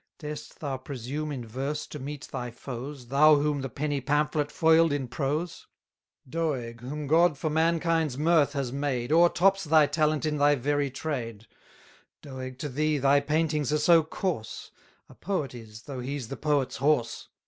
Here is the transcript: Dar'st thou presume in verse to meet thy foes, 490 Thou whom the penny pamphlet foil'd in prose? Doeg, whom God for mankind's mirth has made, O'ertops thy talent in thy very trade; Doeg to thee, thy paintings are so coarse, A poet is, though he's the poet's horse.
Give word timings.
Dar'st 0.17 0.57
thou 0.57 0.77
presume 0.77 1.31
in 1.31 1.45
verse 1.45 1.85
to 1.85 1.99
meet 1.99 2.27
thy 2.31 2.49
foes, 2.49 3.03
490 3.03 3.09
Thou 3.11 3.35
whom 3.35 3.61
the 3.61 3.69
penny 3.69 4.01
pamphlet 4.01 4.51
foil'd 4.51 4.91
in 4.91 5.07
prose? 5.07 5.67
Doeg, 6.27 6.81
whom 6.81 7.05
God 7.05 7.37
for 7.37 7.51
mankind's 7.51 8.17
mirth 8.17 8.53
has 8.53 8.71
made, 8.73 9.11
O'ertops 9.11 9.63
thy 9.65 9.85
talent 9.85 10.25
in 10.25 10.39
thy 10.39 10.55
very 10.55 10.89
trade; 10.89 11.45
Doeg 12.23 12.57
to 12.57 12.69
thee, 12.69 12.97
thy 12.97 13.19
paintings 13.19 13.71
are 13.71 13.77
so 13.77 14.01
coarse, 14.01 14.71
A 15.07 15.13
poet 15.13 15.53
is, 15.53 15.83
though 15.83 15.99
he's 15.99 16.29
the 16.29 16.35
poet's 16.37 16.77
horse. 16.77 17.27